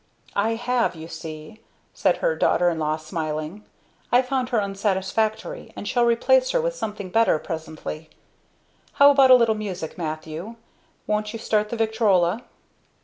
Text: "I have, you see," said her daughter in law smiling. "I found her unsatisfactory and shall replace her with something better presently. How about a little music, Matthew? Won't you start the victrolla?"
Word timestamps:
"I 0.35 0.55
have, 0.55 0.95
you 0.95 1.07
see," 1.07 1.61
said 1.93 2.17
her 2.25 2.35
daughter 2.35 2.71
in 2.71 2.79
law 2.79 2.97
smiling. 2.97 3.63
"I 4.11 4.23
found 4.23 4.49
her 4.49 4.57
unsatisfactory 4.59 5.71
and 5.75 5.87
shall 5.87 6.05
replace 6.07 6.49
her 6.49 6.59
with 6.59 6.73
something 6.73 7.11
better 7.11 7.37
presently. 7.37 8.09
How 8.93 9.11
about 9.11 9.29
a 9.29 9.35
little 9.35 9.53
music, 9.53 9.99
Matthew? 9.99 10.55
Won't 11.05 11.33
you 11.33 11.37
start 11.37 11.69
the 11.69 11.77
victrolla?" 11.77 12.41